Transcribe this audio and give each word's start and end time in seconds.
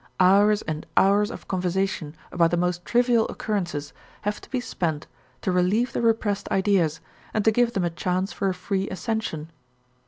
Hours 0.19 0.63
and 0.63 0.87
hours 0.97 1.29
of 1.29 1.47
conversation 1.47 2.15
about 2.31 2.49
the 2.49 2.57
most 2.57 2.83
trivial 2.83 3.29
occurrences 3.29 3.93
have 4.21 4.41
to 4.41 4.49
be 4.49 4.59
spent 4.59 5.05
to 5.41 5.51
relieve 5.51 5.93
the 5.93 6.01
repressed 6.01 6.49
ideas 6.49 7.01
and 7.35 7.45
to 7.45 7.51
give 7.51 7.73
them 7.73 7.83
a 7.83 7.91
chance 7.91 8.33
for 8.33 8.49
a 8.49 8.53
free 8.55 8.89
ascension. 8.89 9.51